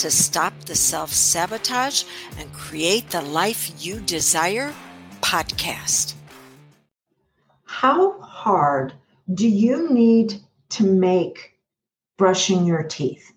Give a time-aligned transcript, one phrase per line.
[0.00, 2.04] to Stop the Self Sabotage
[2.38, 4.72] and Create the Life You Desire
[5.20, 6.14] podcast.
[7.66, 8.94] How hard
[9.34, 11.58] do you need to make
[12.16, 13.30] brushing your teeth?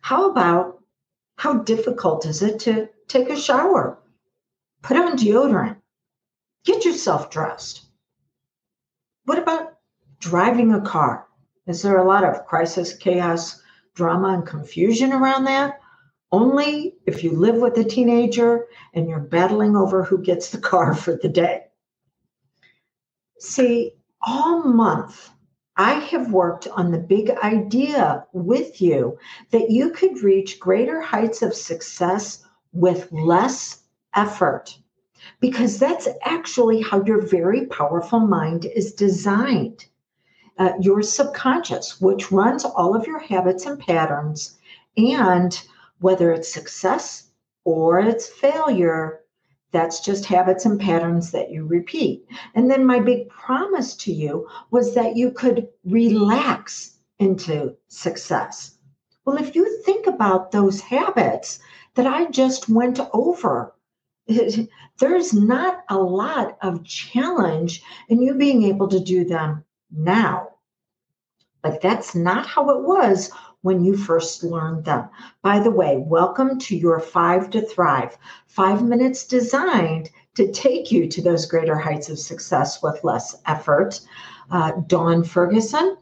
[0.00, 0.82] How about
[1.36, 3.98] how difficult is it to take a shower,
[4.80, 5.76] put on deodorant,
[6.64, 7.82] get yourself dressed?
[9.26, 9.74] What about
[10.20, 11.26] driving a car?
[11.66, 13.60] Is there a lot of crisis, chaos,
[13.94, 15.80] drama and confusion around that.
[16.32, 20.94] Only if you live with a teenager and you're battling over who gets the car
[21.02, 21.62] for the day.
[23.38, 23.92] See,
[24.26, 25.30] all month,
[25.76, 29.18] I have worked on the big idea with you
[29.50, 33.82] that you could reach greater heights of success with less
[34.14, 34.78] effort.
[35.40, 39.86] Because that's actually how your very powerful mind is designed
[40.58, 44.56] uh, your subconscious, which runs all of your habits and patterns.
[44.96, 45.60] And
[46.00, 47.30] whether it's success
[47.64, 49.20] or it's failure,
[49.72, 52.24] that's just habits and patterns that you repeat.
[52.54, 58.76] And then my big promise to you was that you could relax into success.
[59.24, 61.58] Well, if you think about those habits
[61.94, 63.74] that I just went over,
[64.98, 70.50] there's not a lot of challenge in you being able to do them now.
[71.62, 73.30] But that's not how it was
[73.62, 75.08] when you first learned them.
[75.40, 81.08] By the way, welcome to your Five to Thrive, five minutes designed to take you
[81.08, 84.00] to those greater heights of success with less effort.
[84.50, 85.96] Uh, Dawn Ferguson.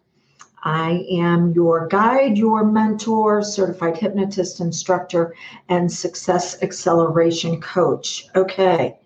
[0.64, 5.34] I am your guide, your mentor, certified hypnotist instructor,
[5.68, 8.26] and success acceleration coach.
[8.34, 8.98] Okay.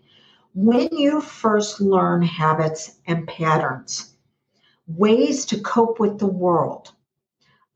[0.54, 4.15] When you first learn habits and patterns,
[4.86, 6.92] ways to cope with the world.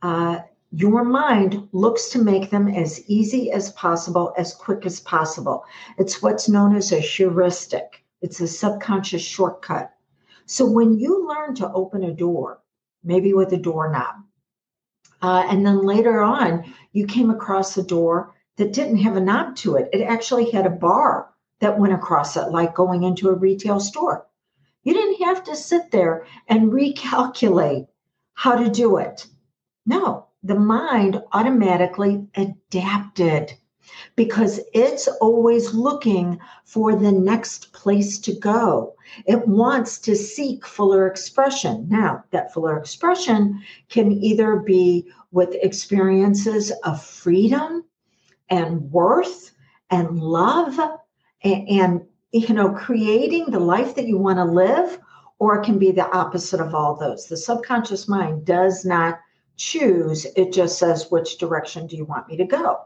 [0.02, 0.40] Uh,
[0.72, 5.64] your mind looks to make them as easy as possible, as quick as possible.
[5.98, 9.92] It's what's known as a heuristic, it's a subconscious shortcut.
[10.46, 12.60] So when you learn to open a door,
[13.02, 14.16] maybe with a doorknob,
[15.22, 19.56] uh, and then later on, you came across a door that didn't have a knob
[19.56, 19.88] to it.
[19.92, 24.26] It actually had a bar that went across it, like going into a retail store.
[25.30, 27.86] Have to sit there and recalculate
[28.34, 29.28] how to do it.
[29.86, 33.52] No, the mind automatically adapted
[34.16, 38.96] because it's always looking for the next place to go.
[39.24, 41.86] It wants to seek fuller expression.
[41.88, 47.84] Now, that fuller expression can either be with experiences of freedom
[48.48, 49.52] and worth
[49.90, 50.76] and love
[51.44, 54.98] and, you know, creating the life that you want to live,
[55.40, 57.26] or it can be the opposite of all those.
[57.26, 59.18] The subconscious mind does not
[59.56, 62.82] choose, it just says, which direction do you want me to go?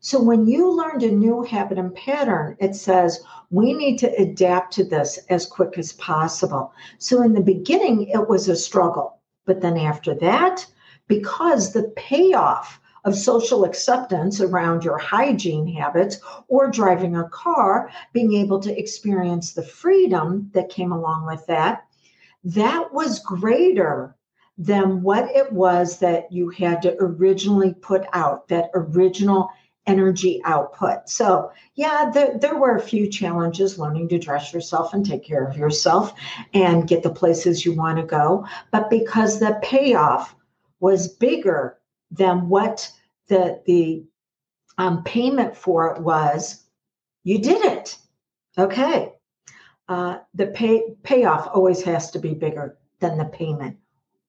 [0.00, 4.74] So when you learned a new habit and pattern, it says, we need to adapt
[4.74, 6.74] to this as quick as possible.
[6.98, 9.20] So in the beginning, it was a struggle.
[9.46, 10.66] But then after that,
[11.08, 16.18] because the payoff of social acceptance around your hygiene habits
[16.48, 21.83] or driving a car, being able to experience the freedom that came along with that,
[22.44, 24.16] that was greater
[24.56, 29.48] than what it was that you had to originally put out, that original
[29.86, 31.08] energy output.
[31.08, 35.44] So, yeah, there, there were a few challenges learning to dress yourself and take care
[35.44, 36.14] of yourself
[36.54, 38.46] and get the places you want to go.
[38.70, 40.34] But because the payoff
[40.80, 41.78] was bigger
[42.10, 42.90] than what
[43.28, 44.04] the the
[44.78, 46.64] um, payment for it was
[47.22, 47.96] you did it
[48.58, 49.13] okay
[49.88, 53.76] uh, the pay payoff always has to be bigger than the payment.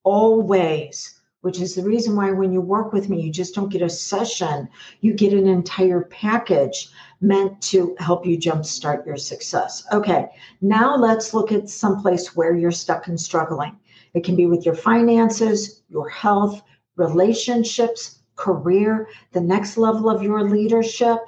[0.03, 3.83] Always which is the reason why when you work with me you just don't get
[3.83, 4.67] a session.
[5.01, 6.89] You get an entire package
[7.21, 9.85] meant to help you jumpstart your success.
[9.91, 10.27] Okay
[10.61, 13.77] now let's look at someplace where you're stuck and struggling.
[14.13, 16.61] It can be with your finances your health
[16.95, 21.19] relationships, career, the next level of your leadership,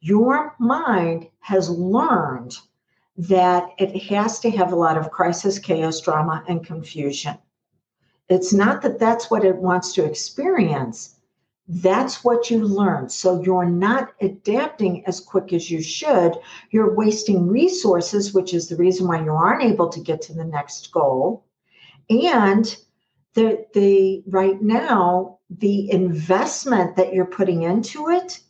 [0.00, 2.56] your mind has learned
[3.18, 7.36] that it has to have a lot of crisis, chaos, drama, and confusion.
[8.28, 11.16] It's not that that's what it wants to experience.
[11.66, 13.08] That's what you learn.
[13.08, 16.34] So you're not adapting as quick as you should.
[16.70, 20.44] You're wasting resources, which is the reason why you aren't able to get to the
[20.44, 21.44] next goal.
[22.08, 22.74] And
[23.34, 28.40] the, the right now, the investment that you're putting into it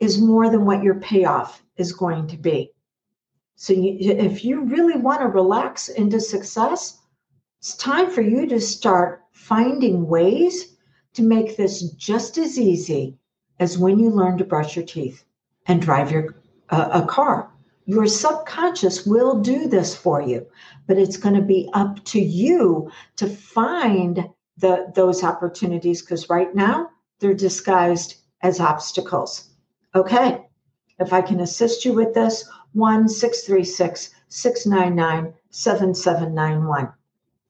[0.00, 2.72] is more than what your payoff is going to be.
[3.56, 6.98] So you, if you really want to relax into success,
[7.58, 10.76] it's time for you to start finding ways
[11.14, 13.16] to make this just as easy
[13.58, 15.24] as when you learn to brush your teeth
[15.66, 16.36] and drive your
[16.68, 17.50] uh, a car.
[17.86, 20.46] Your subconscious will do this for you,
[20.86, 24.28] but it's going to be up to you to find
[24.58, 29.50] the those opportunities because right now they're disguised as obstacles.
[29.94, 30.42] Okay.
[30.98, 36.92] If I can assist you with this, 1 636 699 7791.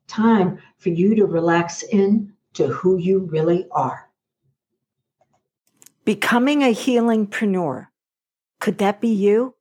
[0.07, 4.09] Time for you to relax in to who you really are.
[6.05, 7.87] Becoming a healingpreneur.
[8.61, 9.55] Could that be you?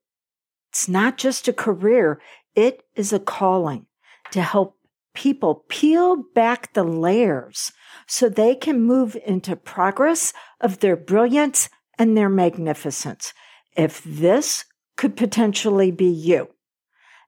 [0.68, 2.20] It's not just a career,
[2.54, 3.86] it is a calling
[4.30, 4.78] to help
[5.14, 7.72] people peel back the layers
[8.06, 11.68] so they can move into progress of their brilliance
[11.98, 13.34] and their magnificence.
[13.76, 14.64] If this
[14.96, 16.48] could potentially be you,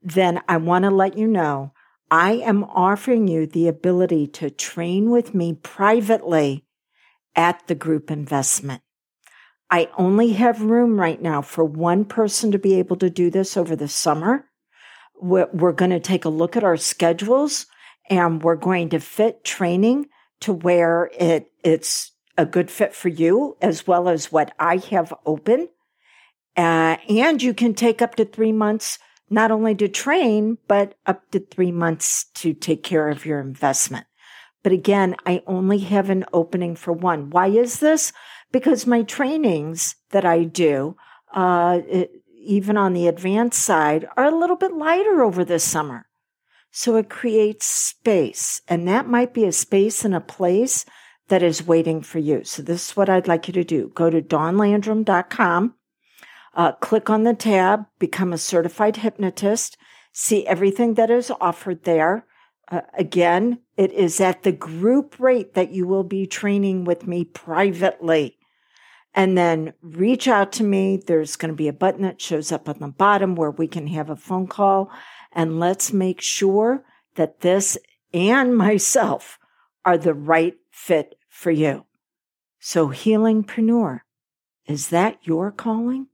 [0.03, 1.73] then I want to let you know
[2.11, 6.65] I am offering you the ability to train with me privately
[7.37, 8.83] at the group investment.
[9.71, 13.57] I only have room right now for one person to be able to do this
[13.57, 14.47] over the summer.
[15.21, 17.67] We're, going to take a look at our schedules
[18.09, 20.07] and we're going to fit training
[20.41, 25.13] to where it, it's a good fit for you as well as what I have
[25.27, 25.69] open.
[26.59, 28.99] Uh, and you can take up to three months
[29.31, 34.07] not only to train, but up to three months to take care of your investment.
[34.65, 37.31] But again, I only have an opening for one.
[37.31, 38.13] Why is this?
[38.51, 40.97] Because my trainings that I do,
[41.33, 42.11] uh, it,
[42.43, 46.07] even on the advanced side, are a little bit lighter over this summer.
[46.73, 50.85] So it creates space, and that might be a space and a place
[51.29, 52.43] that is waiting for you.
[52.43, 53.93] So this is what I'd like you to do.
[53.95, 55.75] Go to dawnlandrum.com
[56.59, 59.79] uh, click on the tab, become a certified hypnotist,
[60.13, 62.27] see everything that is offered there.
[62.67, 67.25] Uh, again, it is at the group rate that you will be training with me
[67.25, 68.37] privately.
[69.15, 70.97] And then reach out to me.
[70.97, 73.87] There's going to be a button that shows up on the bottom where we can
[73.87, 74.91] have a phone call.
[75.33, 76.85] And let's make sure
[77.15, 77.79] that this
[78.13, 79.39] and myself
[79.85, 81.85] are the right fit for you.
[82.59, 84.01] So, healingpreneur,
[84.67, 86.09] is that your calling?